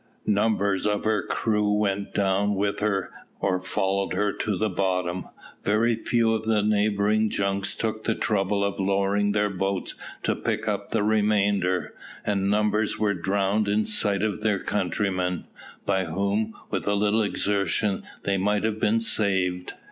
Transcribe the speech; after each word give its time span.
Numbers 0.25 0.87
of 0.87 1.03
her 1.03 1.21
crew 1.21 1.71
went 1.71 2.15
down 2.15 2.55
with 2.55 2.79
her 2.79 3.11
or 3.39 3.61
followed 3.61 4.13
her 4.13 4.31
to 4.33 4.57
the 4.57 4.67
bottom. 4.67 5.25
Very 5.63 5.93
few 5.95 6.33
of 6.33 6.45
the 6.45 6.63
neighbouring 6.63 7.29
junks 7.29 7.75
took 7.75 8.03
the 8.05 8.15
trouble 8.15 8.63
of 8.63 8.79
lowering 8.79 9.33
their 9.33 9.51
boats 9.51 9.93
to 10.23 10.35
pick 10.35 10.67
up 10.67 10.89
the 10.89 11.03
remainder, 11.03 11.93
and 12.25 12.49
numbers 12.49 12.97
were 12.97 13.13
drowned 13.13 13.67
in 13.67 13.85
sight 13.85 14.23
of 14.23 14.41
their 14.41 14.57
countrymen, 14.57 15.45
by 15.85 16.05
whom, 16.05 16.55
with 16.71 16.87
a 16.87 16.95
little 16.95 17.21
exertion, 17.21 18.01
they 18.23 18.39
might 18.39 18.63
have 18.63 18.79
been 18.79 18.99
saved. 18.99 19.75